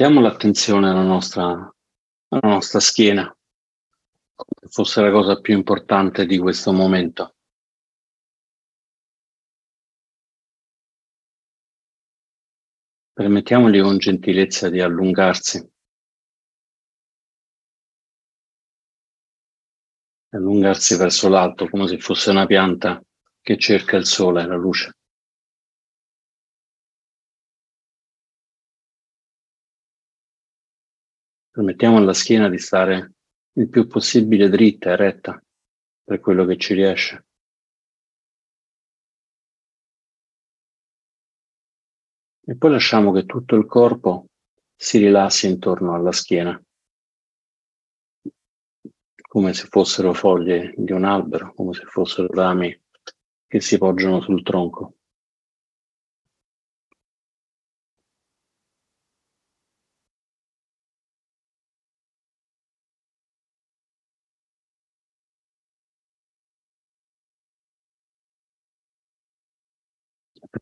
[0.00, 1.44] Portiamo l'attenzione alla nostra,
[2.28, 3.22] alla nostra schiena,
[4.34, 7.34] come fosse la cosa più importante di questo momento.
[13.12, 15.70] Permettiamogli con gentilezza di allungarsi.
[20.30, 23.04] Allungarsi verso l'alto come se fosse una pianta
[23.42, 24.99] che cerca il sole la luce.
[31.60, 33.16] Permettiamo alla schiena di stare
[33.58, 35.38] il più possibile dritta, eretta,
[36.02, 37.26] per quello che ci riesce.
[42.46, 44.28] E poi lasciamo che tutto il corpo
[44.74, 46.58] si rilassi intorno alla schiena,
[49.20, 52.74] come se fossero foglie di un albero, come se fossero rami
[53.46, 54.94] che si poggiano sul tronco.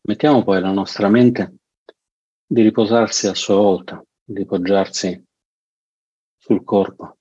[0.09, 1.57] Permettiamo poi alla nostra mente
[2.43, 5.23] di riposarsi a sua volta, di poggiarsi
[6.35, 7.19] sul corpo.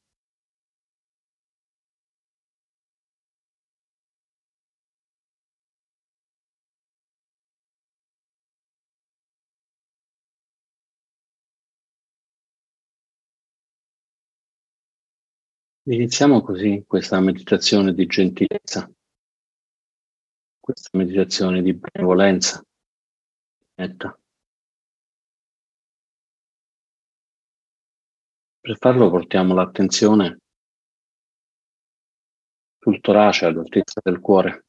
[15.83, 18.91] Iniziamo così questa meditazione di gentilezza,
[20.59, 22.63] questa meditazione di benevolenza
[23.79, 24.19] netta.
[28.61, 30.41] Per farlo portiamo l'attenzione
[32.79, 34.65] sul torace all'altezza del cuore.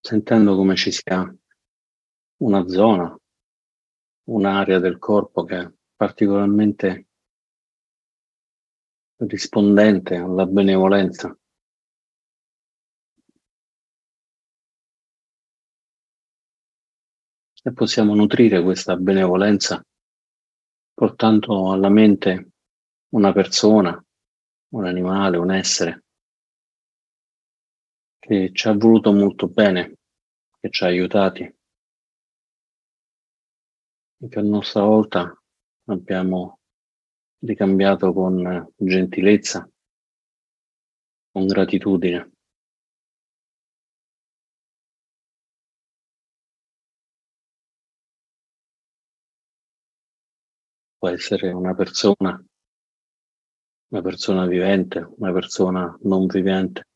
[0.00, 1.34] Sentendo come ci sia
[2.42, 3.16] una zona,
[4.28, 7.06] un'area del corpo che è particolarmente
[9.16, 11.36] rispondente alla benevolenza.
[17.66, 19.82] E possiamo nutrire questa benevolenza
[20.92, 22.50] portando alla mente
[23.14, 23.98] una persona,
[24.74, 26.04] un animale, un essere
[28.24, 29.98] che ci ha voluto molto bene,
[30.58, 31.54] che ci ha aiutati e
[34.28, 35.38] che a nostra volta
[35.88, 36.60] abbiamo
[37.44, 39.68] ricambiato con gentilezza,
[41.30, 42.32] con gratitudine.
[50.98, 52.42] Può essere una persona,
[53.92, 56.88] una persona vivente, una persona non vivente.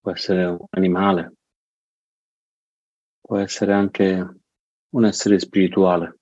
[0.00, 1.32] Può essere un animale,
[3.20, 4.40] può essere anche
[4.94, 6.17] un essere spirituale.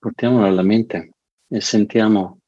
[0.00, 1.12] Portiamolo alla mente
[1.46, 2.40] e sentiamo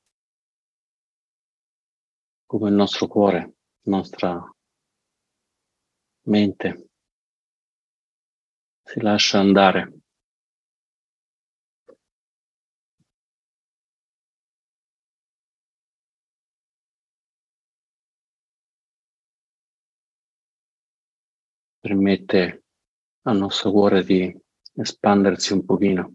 [2.46, 4.54] come il nostro cuore, la nostra
[6.22, 6.88] mente
[8.82, 9.92] si lascia andare.
[21.80, 22.64] Permette
[23.26, 24.34] al nostro cuore di
[24.72, 26.14] espandersi un pochino.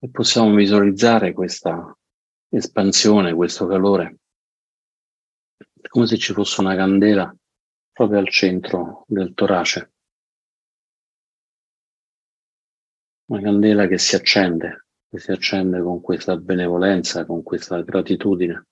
[0.00, 1.96] E possiamo visualizzare questa
[2.48, 4.18] espansione, questo calore,
[5.88, 7.34] come se ci fosse una candela
[7.92, 9.92] proprio al centro del torace.
[13.26, 18.66] Una candela che si accende, che si accende con questa benevolenza, con questa gratitudine.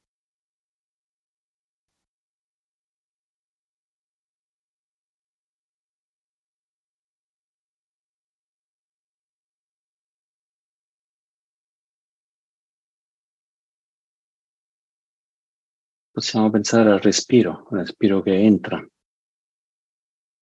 [16.17, 18.83] Possiamo pensare al respiro, al respiro che entra,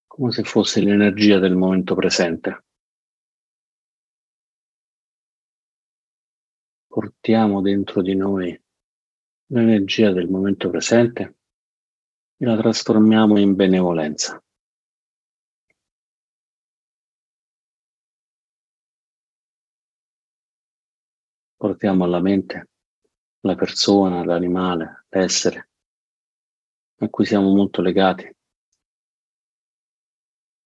[0.06, 2.64] come se fosse l'energia del momento presente.
[6.86, 8.56] Portiamo dentro di noi
[9.46, 11.38] l'energia del momento presente
[12.36, 14.40] e la trasformiamo in benevolenza.
[21.56, 22.68] Portiamo alla mente
[23.44, 25.68] la persona, l'animale, l'essere
[26.98, 28.34] a cui siamo molto legati.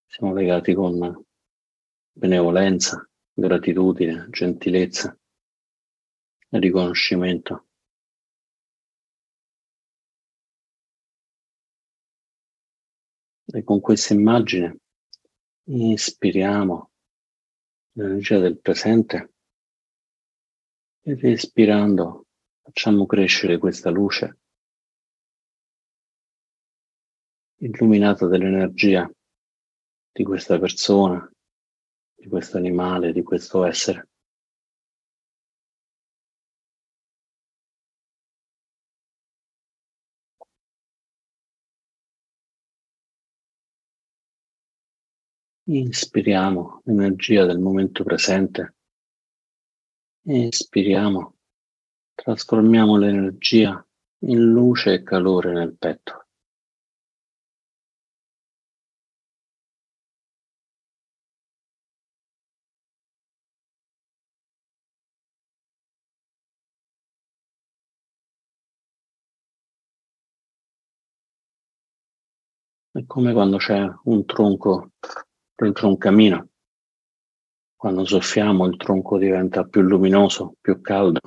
[0.06, 1.24] Siamo legati con
[2.12, 5.16] benevolenza, gratitudine, gentilezza
[6.50, 7.66] riconoscimento.
[13.50, 14.78] E con questa immagine
[15.64, 16.90] ispiriamo
[17.92, 19.32] l'energia del presente
[21.00, 22.27] ed espirando
[22.68, 24.36] facciamo crescere questa luce
[27.60, 29.10] illuminata dall'energia
[30.12, 31.28] di questa persona,
[32.14, 34.08] di questo animale, di questo essere.
[45.70, 48.74] Inspiriamo l'energia del momento presente.
[50.22, 51.37] Espiriamo,
[52.22, 53.86] trasformiamo l'energia
[54.24, 56.26] in luce e calore nel petto.
[72.90, 74.90] È come quando c'è un tronco
[75.54, 76.48] dentro un camino.
[77.76, 81.20] Quando soffiamo il tronco diventa più luminoso, più caldo.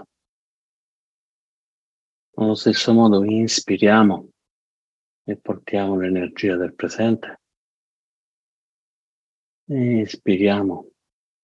[2.35, 4.29] Allo stesso modo inspiriamo
[5.23, 7.41] e portiamo l'energia del presente.
[9.65, 10.91] Espiriamo,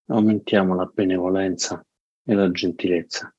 [0.08, 1.86] aumentiamo la benevolenza
[2.24, 3.34] e la gentilezza.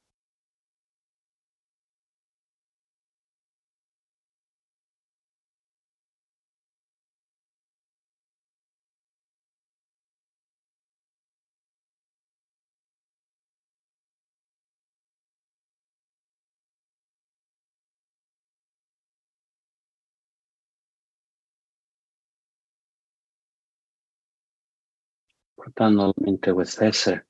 [25.68, 27.28] Portando alla mente quest'essere,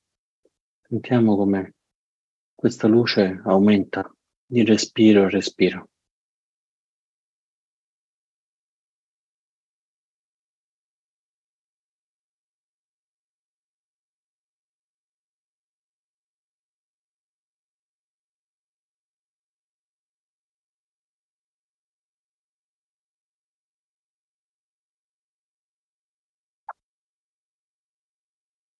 [0.87, 1.75] sentiamo come
[2.55, 4.09] questa luce aumenta
[4.45, 5.89] di respiro in respiro.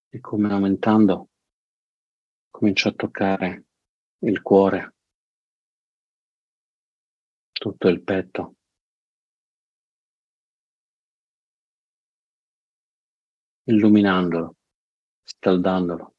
[0.09, 1.29] E come aumentando
[2.50, 3.65] comincia a toccare
[4.19, 4.95] il cuore,
[7.51, 8.56] tutto il petto.
[13.69, 14.56] illuminandolo,
[15.23, 16.15] scaldandolo.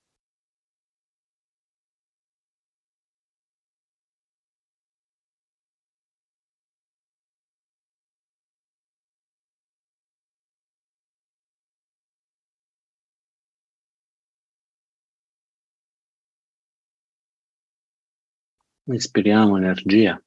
[18.92, 20.20] Ispiriamo energia,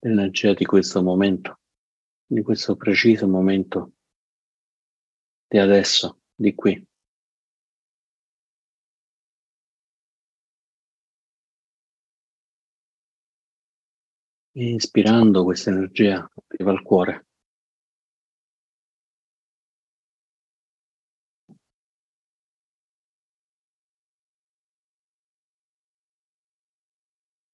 [0.00, 1.60] l'energia di questo momento,
[2.26, 3.92] di questo preciso momento,
[5.46, 6.84] di adesso, di qui.
[14.58, 17.25] Ispirando questa energia arriva al cuore.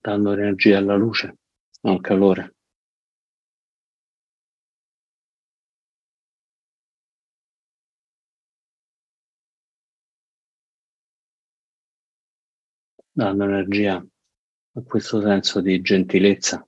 [0.02, 1.36] Dando energia alla luce,
[1.82, 2.54] al calore.
[13.14, 16.66] dando energia a questo senso di gentilezza,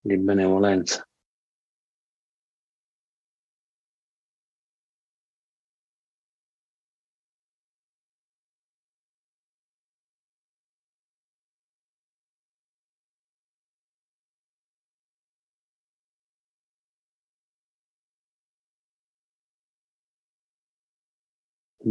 [0.00, 1.07] di benevolenza.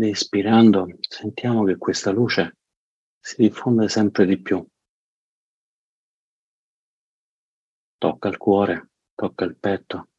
[0.06, 2.58] Ed espirando sentiamo che questa luce
[3.20, 4.66] si diffonde sempre di più.
[7.98, 10.10] Tocca il cuore, tocca il petto,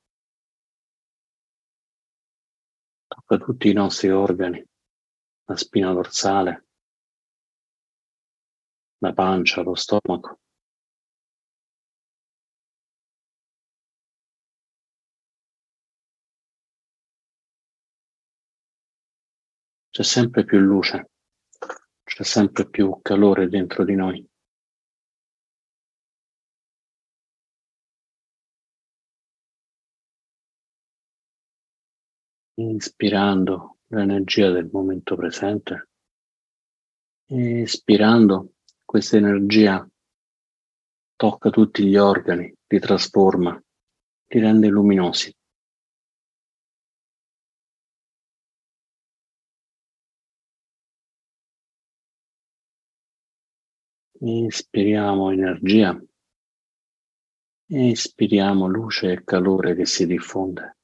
[3.06, 4.64] tocca tutti i nostri organi,
[5.44, 6.66] la spina dorsale,
[8.99, 10.40] la pancia, lo stomaco.
[19.99, 21.11] c'è sempre più luce,
[22.05, 24.25] c'è sempre più calore dentro di noi.
[32.61, 35.88] Inspirando l'energia del momento presente,
[37.26, 38.52] espirando
[38.85, 39.85] questa energia
[41.17, 43.61] tocca tutti gli organi, li trasforma,
[44.28, 45.38] li rende luminosi.
[54.20, 55.96] Inspiriamo energia,
[57.68, 60.76] espiriamo luce e calore che si diffonde.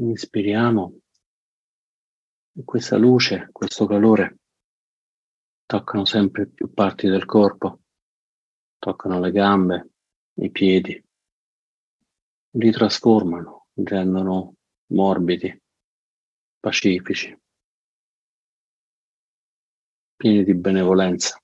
[0.00, 0.94] Inspiriamo
[2.54, 4.38] e questa luce, questo calore.
[5.66, 7.79] Toccano sempre più parti del corpo,
[8.80, 9.90] toccano le gambe,
[10.40, 11.04] i piedi,
[12.52, 14.54] li trasformano, li rendono
[14.86, 15.62] morbidi,
[16.58, 17.38] pacifici,
[20.16, 21.38] pieni di benevolenza.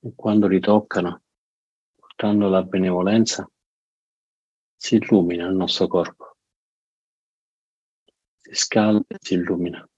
[0.00, 1.22] E quando li toccano,
[1.94, 3.48] portando la benevolenza,
[4.76, 6.36] si illumina il nostro corpo,
[8.36, 9.88] si scalda e si illumina.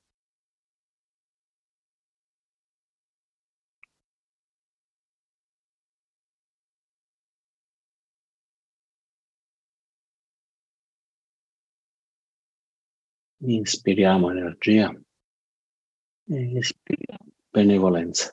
[13.40, 14.92] Inspiriamo energia
[16.26, 18.32] e espiriamo benevolenza.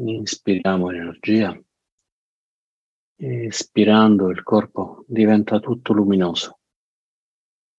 [0.00, 1.56] Inspiriamo energia
[3.20, 6.58] e espirando il corpo diventa tutto luminoso,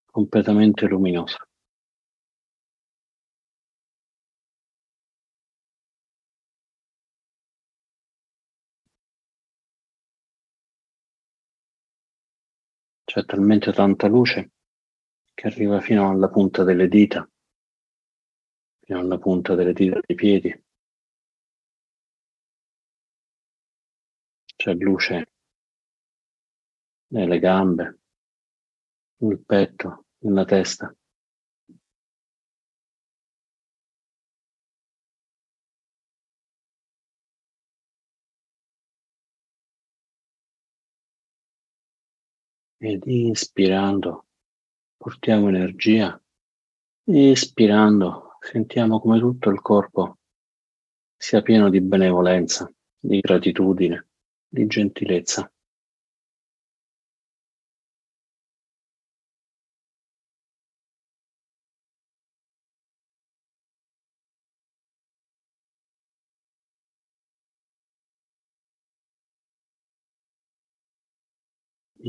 [0.06, 1.49] completamente luminoso.
[13.10, 14.52] C'è talmente tanta luce
[15.34, 17.28] che arriva fino alla punta delle dita,
[18.82, 20.64] fino alla punta delle dita dei piedi.
[24.56, 25.32] C'è luce
[27.08, 28.00] nelle gambe,
[29.22, 30.96] nel petto, nella testa.
[42.82, 44.28] Ed inspirando
[44.96, 46.18] portiamo energia,
[47.04, 50.20] espirando sentiamo come tutto il corpo
[51.14, 54.08] sia pieno di benevolenza, di gratitudine
[54.48, 55.52] di gentilezza.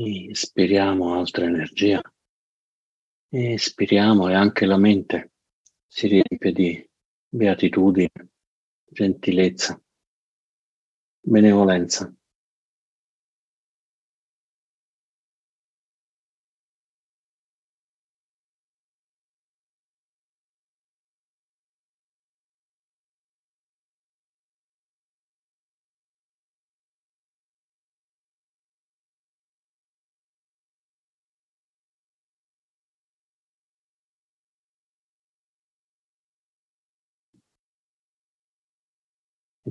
[0.03, 2.01] Ispiriamo altra energia,
[3.29, 5.33] espiriamo e anche la mente
[5.85, 6.89] si riempie di
[7.29, 8.09] beatitudine,
[8.83, 9.79] gentilezza,
[11.19, 12.11] benevolenza.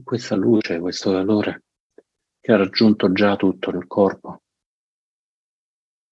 [0.02, 1.64] Questa luce, questo calore
[2.40, 4.42] che ha raggiunto già tutto il corpo,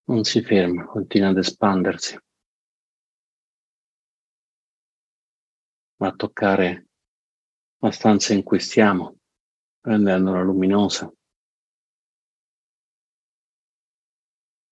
[0.09, 2.18] non si ferma, continua ad espandersi,
[6.00, 6.87] a toccare
[7.80, 9.18] la stanza in cui stiamo,
[9.80, 11.12] rendendola luminosa,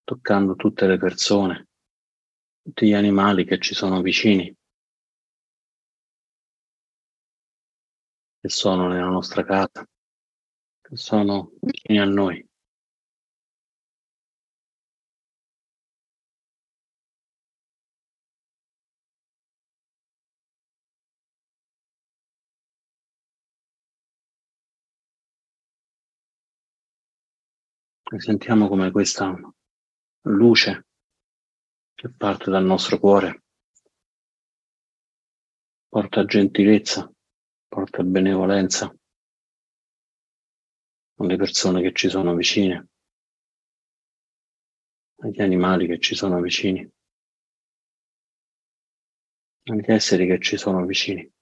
[0.05, 1.69] toccando tutte le persone,
[2.63, 4.56] tutti gli animali che ci sono vicini.
[8.41, 9.87] Che sono nella nostra casa,
[10.81, 12.47] che sono vicini a noi.
[28.09, 29.35] E sentiamo come questa
[30.23, 30.87] luce
[31.93, 33.43] che parte dal nostro cuore
[35.89, 37.11] porta gentilezza,
[37.69, 38.95] porta benevolenza.
[41.19, 42.89] Alle persone che ci sono vicine,
[45.19, 46.89] agli animali che ci sono vicini,
[49.65, 51.33] agli esseri che ci sono vicini.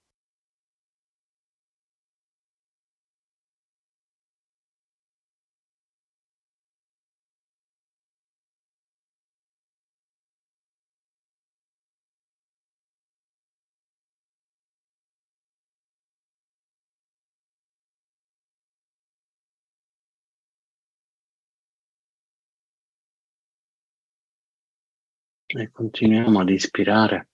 [25.56, 27.28] E continuiamo ad ispirare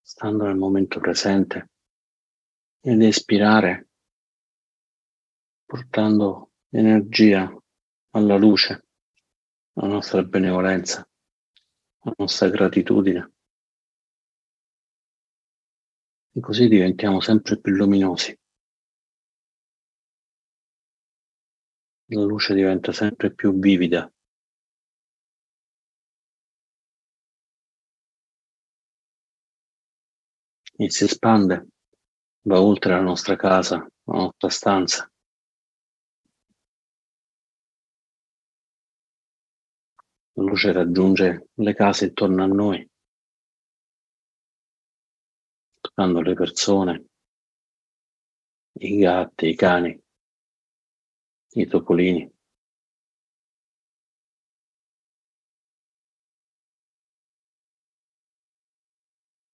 [0.00, 1.70] stando nel momento presente
[2.80, 3.88] ed espirare
[5.64, 7.52] portando energia
[8.10, 8.86] alla luce,
[9.74, 11.08] alla nostra benevolenza,
[11.98, 13.32] alla nostra gratitudine.
[16.32, 18.36] E così diventiamo sempre più luminosi.
[22.12, 24.10] La luce diventa sempre più vivida.
[30.82, 31.68] E si espande,
[32.46, 35.12] va oltre la nostra casa, la nostra stanza.
[40.32, 42.90] La luce raggiunge le case intorno a noi,
[45.82, 47.04] toccando le persone,
[48.80, 50.02] i gatti, i cani,
[51.56, 52.39] i topolini.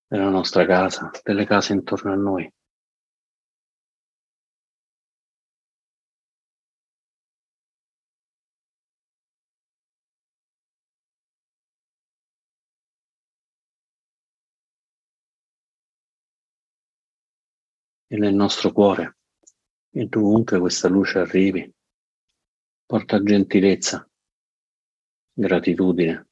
[0.09, 2.53] Della nostra casa, delle case intorno a noi.
[18.07, 19.19] e nel nostro cuore.
[19.91, 21.73] E dovunque questa luce arrivi,
[22.85, 24.09] porta gentilezza,
[25.33, 26.29] gratitudine,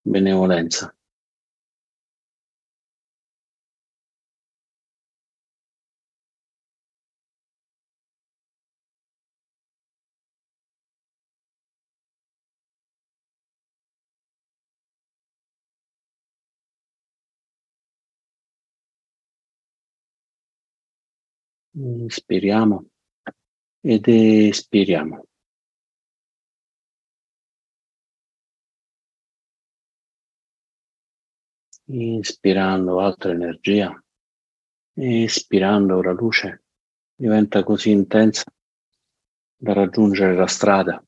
[0.00, 0.94] benevolenza.
[21.80, 22.90] Inspiriamo
[23.80, 25.24] ed espiriamo.
[31.86, 33.98] Inspirando altra energia,
[34.92, 36.64] espirando la luce
[37.14, 38.44] diventa così intensa
[39.56, 41.02] da raggiungere la strada,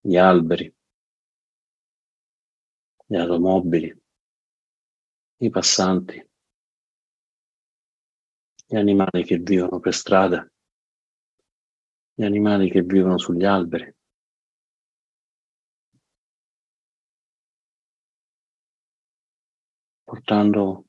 [0.00, 0.72] gli alberi,
[3.06, 4.02] le automobili,
[5.38, 6.27] i passanti
[8.70, 10.46] gli animali che vivono per strada,
[12.12, 13.92] gli animali che vivono sugli alberi.
[20.08, 20.86] portando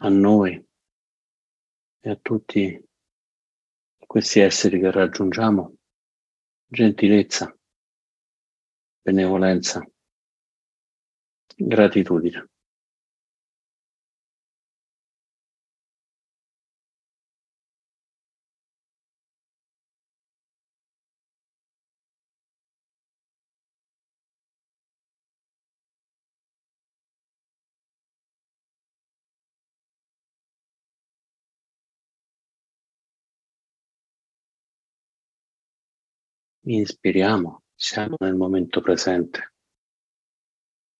[0.00, 0.62] a noi
[2.00, 2.88] e a tutti
[4.06, 5.74] questi esseri che raggiungiamo
[6.66, 7.56] gentilezza,
[9.00, 9.82] benevolenza,
[11.56, 12.51] gratitudine.
[36.64, 39.54] Inspiriamo, siamo nel momento presente.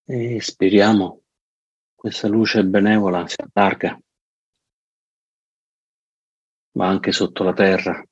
[0.03, 1.23] Espiriamo,
[1.95, 3.97] questa luce benevola si allarga,
[6.71, 8.05] ma anche sotto la terra.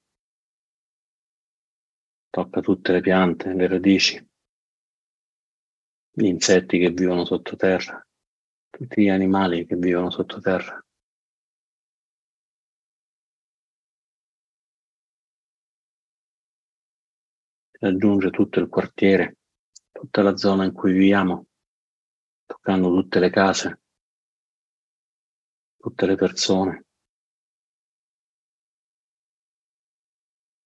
[2.30, 4.30] Tocca tutte le piante, le radici,
[6.14, 8.02] gli insetti che vivono sottoterra,
[8.70, 10.82] tutti gli animali che vivono sottoterra.
[17.82, 19.38] Raggiunge tutto il quartiere,
[19.92, 21.48] tutta la zona in cui viviamo,
[22.46, 23.82] toccando tutte le case,
[25.78, 26.86] tutte le persone,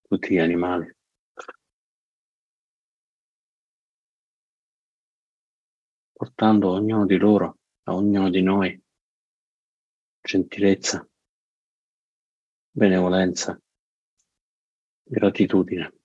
[0.02, 0.94] tutti gli animali.
[6.16, 8.82] portando a ognuno di loro, a ognuno di noi,
[10.22, 11.06] gentilezza,
[12.72, 13.60] benevolenza,
[15.04, 16.05] gratitudine.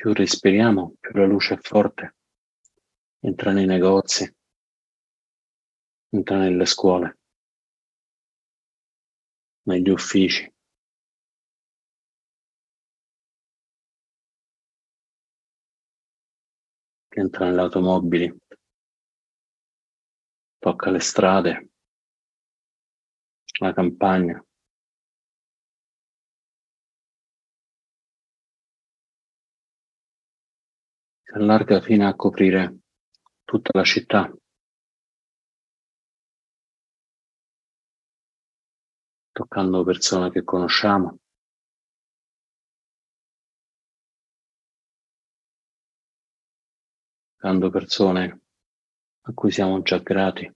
[0.00, 2.16] Più respiriamo, più la luce è forte.
[3.18, 4.24] Entra nei negozi,
[6.08, 7.18] entra nelle scuole,
[9.64, 10.50] negli uffici.
[17.10, 18.34] Entra nelle automobili,
[20.58, 21.70] tocca le strade,
[23.58, 24.42] la campagna.
[31.30, 32.78] Si allarga fino a coprire
[33.44, 34.28] tutta la città.
[39.30, 41.18] Toccando persone che conosciamo.
[47.36, 48.40] Toccando persone
[49.20, 50.52] a cui siamo già grati.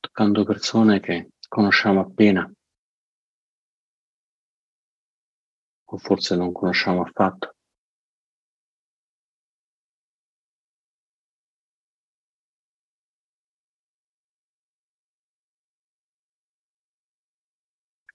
[0.00, 2.52] Toccando persone che conosciamo appena.
[5.94, 7.54] O forse non conosciamo affatto.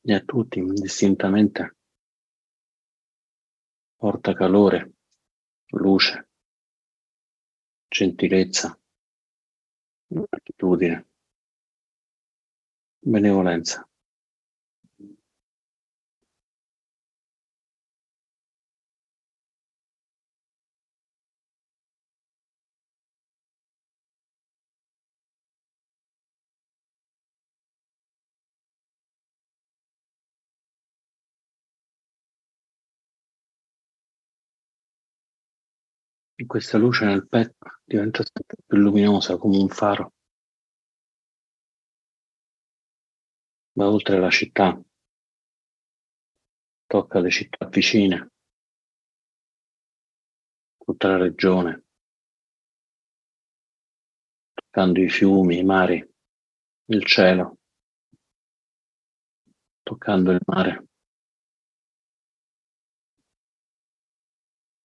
[0.02, 1.76] E a tutti indistintamente
[3.96, 4.94] porta calore,
[5.72, 6.30] luce,
[7.88, 8.78] gentilezza,
[10.08, 11.08] gratitudine,
[13.02, 13.89] benevolenza.
[36.46, 40.14] Questa luce nel petto diventa sempre più luminosa come un faro.
[43.74, 44.82] Va oltre la città,
[46.86, 48.32] tocca le città vicine,
[50.78, 51.84] tutta la regione,
[54.54, 56.10] toccando i fiumi, i mari,
[56.86, 57.58] il cielo,
[59.84, 60.84] toccando il mare.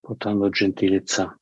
[0.04, 1.34] portando gentilezza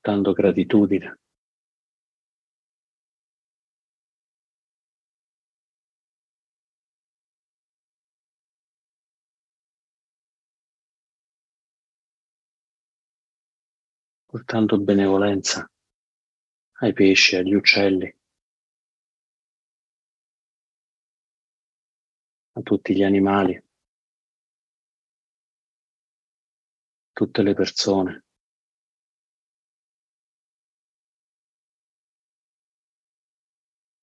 [0.00, 1.14] portando gratitudine.
[14.26, 15.68] portando benevolenza
[16.82, 18.16] ai pesci, agli uccelli,
[22.52, 23.62] a tutti gli animali, a
[27.12, 28.29] tutte le persone.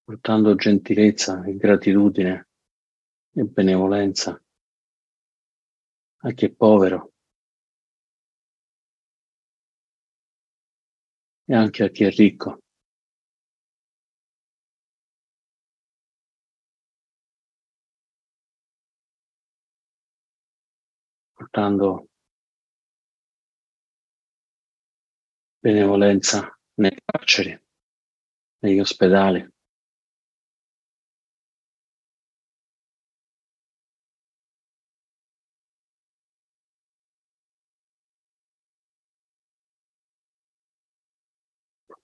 [0.07, 2.47] Portando gentilezza e gratitudine
[3.33, 4.41] e benevolenza
[6.21, 7.11] a chi è povero
[11.43, 12.59] e anche a chi è ricco.
[21.33, 22.07] portando
[25.59, 27.59] benevolenza nei carceri,
[28.59, 29.56] negli ospedali.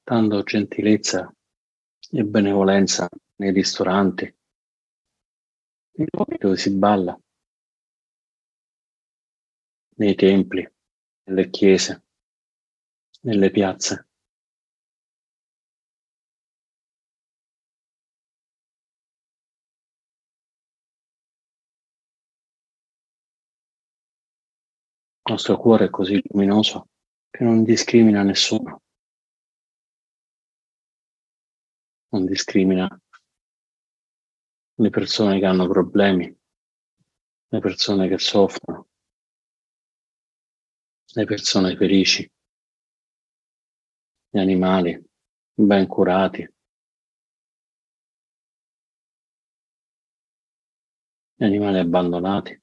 [0.03, 1.33] Dando gentilezza
[2.11, 4.23] e benevolenza nei ristoranti,
[5.95, 7.17] nei luoghi dove si balla,
[9.95, 10.69] nei templi,
[11.25, 12.03] nelle chiese,
[13.21, 14.07] nelle piazze.
[25.25, 26.89] Il nostro cuore è così luminoso
[27.29, 28.81] che non discrimina nessuno.
[32.13, 32.87] Non discrimina
[34.75, 36.25] le persone che hanno problemi,
[37.47, 38.87] le persone che soffrono,
[41.13, 42.29] le persone felici,
[44.29, 45.03] gli animali
[45.55, 46.47] ben curati,
[51.35, 52.61] gli animali abbandonati.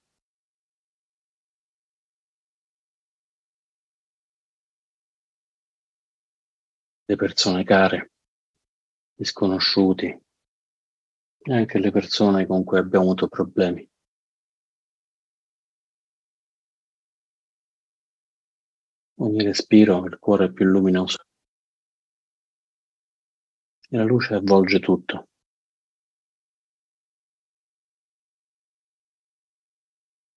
[7.10, 8.12] le persone care
[9.20, 10.06] gli sconosciuti
[11.42, 13.86] e anche le persone con cui abbiamo avuto problemi.
[19.16, 21.22] Ogni respiro il cuore è più luminoso
[23.90, 25.28] e la luce avvolge tutto.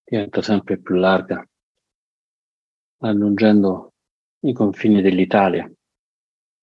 [0.04, 1.42] Diventa sempre più larga,
[2.98, 3.94] raggiungendo
[4.42, 5.72] i confini dell'Italia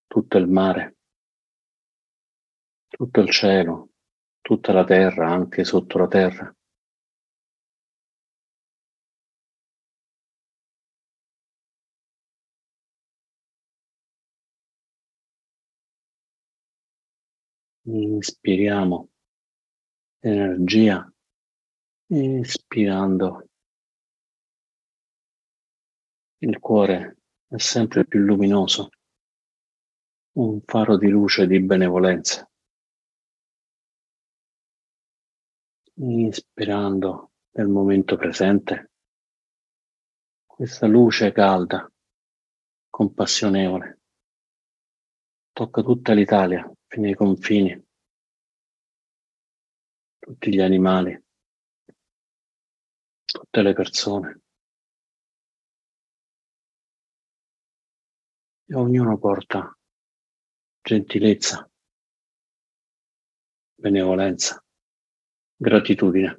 [0.06, 0.96] tutto il mare,
[2.90, 3.90] tutto il cielo,
[4.42, 6.54] tutta la terra, anche sotto la terra.
[17.86, 19.08] Inspiriamo
[20.22, 21.10] energia,
[22.08, 23.28] ispirando
[26.42, 27.16] il cuore
[27.48, 28.88] è sempre più luminoso,
[30.38, 32.49] un faro di luce e di benevolenza.
[36.02, 38.92] Inspirando nel momento presente.
[40.46, 41.92] Questa luce calda,
[42.88, 44.00] compassionevole,
[45.52, 47.86] tocca tutta l'Italia fino ai confini,
[50.18, 51.22] tutti gli animali,
[53.26, 54.40] tutte le persone.
[58.64, 59.76] E ognuno porta
[60.80, 61.70] gentilezza,
[63.74, 64.64] benevolenza,
[65.60, 66.36] gratitudine.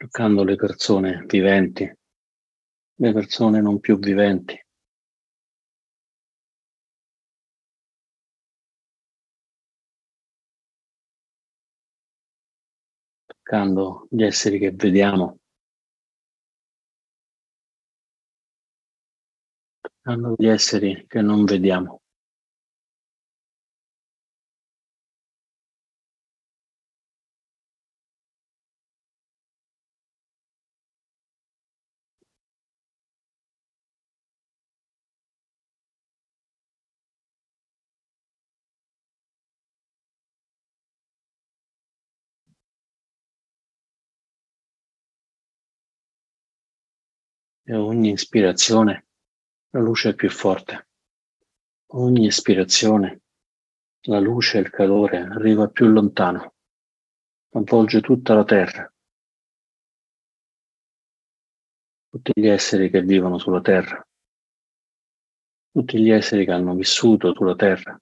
[0.00, 1.84] toccando le persone viventi,
[2.94, 4.58] le persone non più viventi.
[13.50, 15.40] Toccando gli esseri che vediamo,
[19.80, 21.99] toccando gli esseri che non vediamo.
[47.70, 49.06] E ogni ispirazione
[49.70, 50.88] la luce è più forte.
[51.92, 53.20] Ogni ispirazione
[54.08, 56.54] la luce e il calore arriva più lontano,
[57.52, 58.92] avvolge tutta la terra,
[62.08, 64.04] tutti gli esseri che vivono sulla terra,
[65.70, 67.96] tutti gli esseri che hanno vissuto sulla terra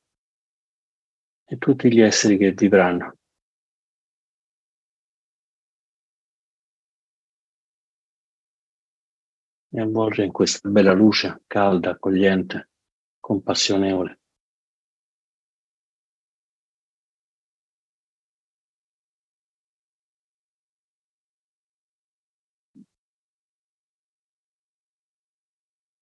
[1.45, 3.18] e tutti gli esseri che vivranno.
[9.71, 12.71] Mi avvolge in questa bella luce calda, accogliente,
[13.21, 14.19] compassionevole.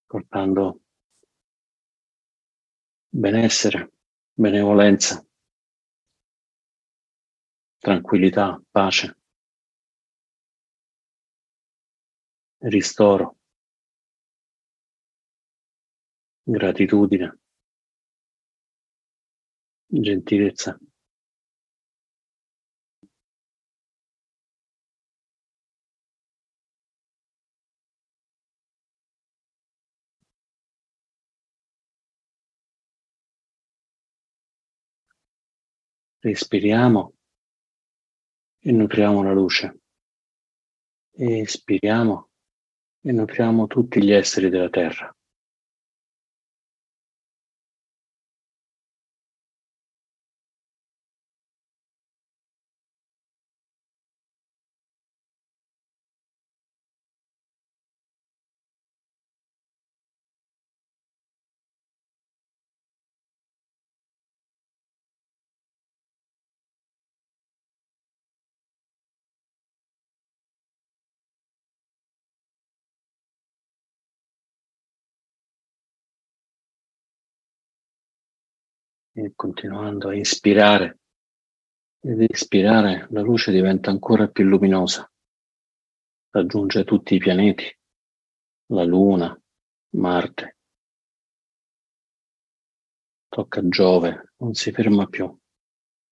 [0.06, 0.80] portando
[3.10, 3.90] benessere,
[4.32, 5.24] benevolenza,
[7.78, 9.16] tranquillità, pace,
[12.60, 13.36] ristoro.
[16.48, 17.38] Gratitudine,
[19.88, 20.78] gentilezza.
[36.20, 37.14] Respiriamo
[38.58, 39.80] e nutriamo la luce.
[41.12, 42.30] Espiriamo
[43.00, 45.16] e nutriamo tutti gli esseri della terra.
[79.18, 80.98] E continuando a ispirare
[82.00, 85.10] ed espirare, la luce diventa ancora più luminosa,
[86.30, 87.64] raggiunge tutti i pianeti,
[88.72, 89.34] la Luna,
[89.94, 90.58] Marte,
[93.26, 95.34] tocca Giove, non si ferma più,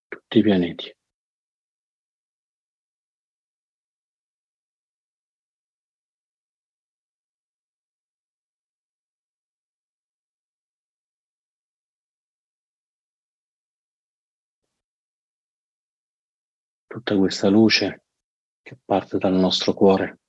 [0.08, 0.96] tutti i pianeti.
[16.94, 18.04] Tutta questa luce
[18.62, 20.20] che parte dal nostro cuore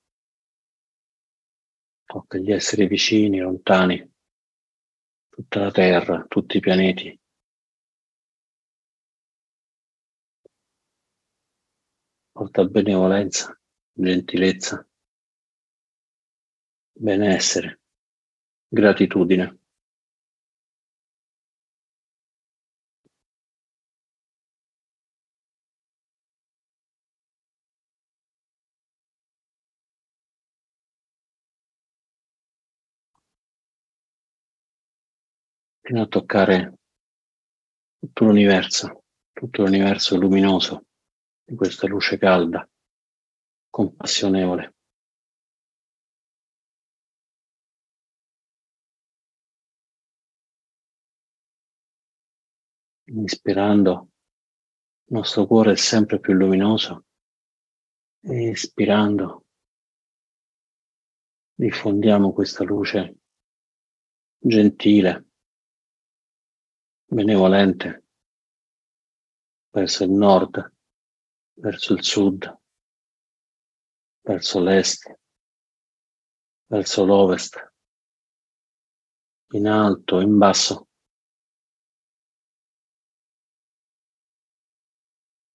[2.04, 4.12] tocca gli esseri vicini, lontani,
[5.28, 7.20] tutta la Terra, tutti i pianeti.
[12.32, 13.56] Porta benevolenza,
[13.92, 14.84] gentilezza,
[16.94, 17.80] benessere,
[18.66, 19.65] gratitudine.
[35.86, 36.78] Fino a toccare
[37.96, 40.86] tutto l'universo, tutto l'universo luminoso
[41.44, 42.68] di questa luce calda,
[43.70, 44.74] compassionevole.
[53.04, 54.08] Ispirando,
[55.04, 57.04] il nostro cuore è sempre più luminoso
[58.22, 59.46] e ispirando
[61.54, 63.18] diffondiamo questa luce
[64.36, 65.25] gentile,
[67.06, 68.04] benevolente
[69.70, 70.74] verso il nord,
[71.54, 72.60] verso il sud,
[74.22, 75.14] verso l'est,
[76.66, 77.72] verso l'ovest,
[79.50, 80.88] in alto, in basso,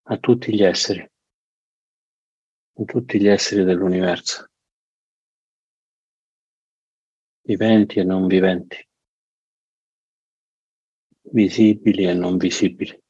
[0.04, 4.50] a tutti gli esseri, a tutti gli esseri dell'universo,
[7.42, 8.88] viventi e non viventi
[11.32, 13.00] visibili e non visibili.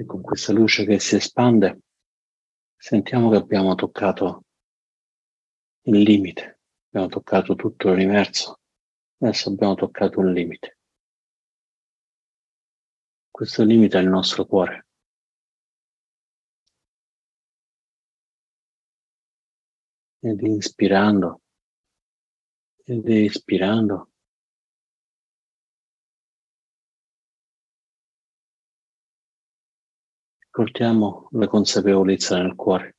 [0.00, 1.80] E con questa luce che si espande
[2.80, 4.44] Sentiamo che abbiamo toccato
[5.82, 8.60] il limite, abbiamo toccato tutto l'universo,
[9.18, 10.78] adesso abbiamo toccato un limite.
[13.30, 14.86] Questo limite è il nostro cuore.
[20.20, 21.42] Ed inspirando
[22.84, 24.07] ed espirando
[30.58, 32.96] Portiamo la consapevolezza nel cuore.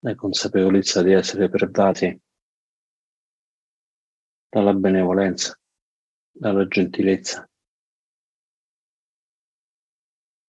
[0.00, 2.20] La consapevolezza di essere pervati
[4.48, 5.56] dalla benevolenza,
[6.32, 7.48] dalla gentilezza,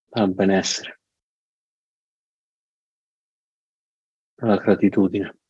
[0.05, 0.99] dal benessere,
[4.33, 5.42] dalla gratitudine.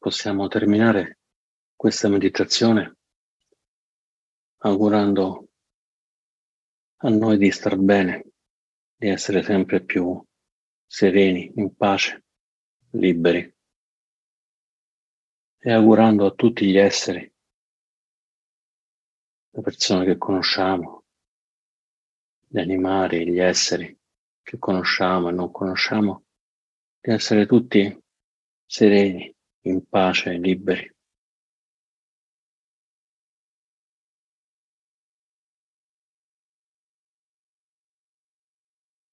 [0.00, 1.18] Possiamo terminare
[1.76, 2.96] questa meditazione
[4.62, 5.48] augurando
[7.02, 8.32] a noi di star bene,
[8.96, 10.22] di essere sempre più
[10.86, 12.24] sereni, in pace,
[12.92, 13.54] liberi.
[15.58, 17.20] E augurando a tutti gli esseri,
[19.50, 21.04] le persone che conosciamo,
[22.46, 23.94] gli animali, gli esseri
[24.40, 26.24] che conosciamo e non conosciamo,
[27.00, 28.02] di essere tutti
[28.64, 30.94] sereni, in pace, liberi.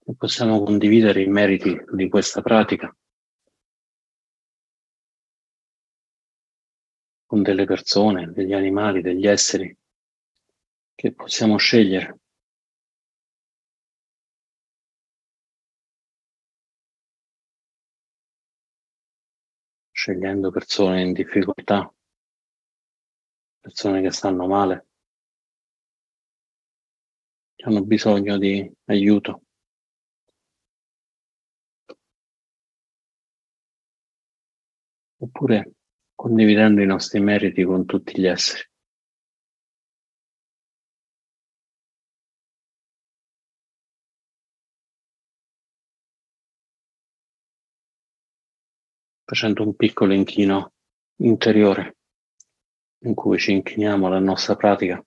[0.05, 2.95] E possiamo condividere i meriti di questa pratica
[7.25, 9.77] con delle persone, degli animali, degli esseri
[10.95, 12.19] che possiamo scegliere.
[20.07, 21.93] Scegliendo persone in difficoltà,
[23.59, 24.87] persone che stanno male,
[27.53, 29.41] che hanno bisogno di aiuto.
[35.19, 35.73] Oppure
[36.15, 38.63] condividendo i nostri meriti con tutti gli esseri.
[49.27, 50.71] Facendo un piccolo inchino
[51.17, 51.97] interiore
[52.99, 55.03] in cui ci inchiniamo alla nostra pratica,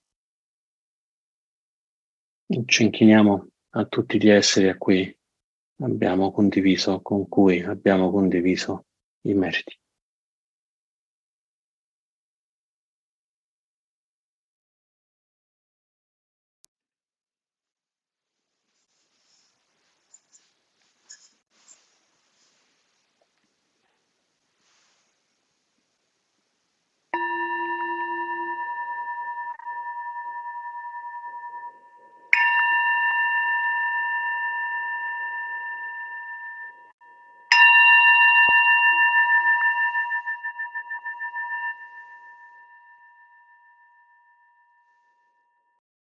[2.67, 5.19] ci inchiniamo a tutti gli esseri a cui
[5.79, 8.85] abbiamo condiviso, con cui abbiamo condiviso
[9.23, 9.75] i meriti.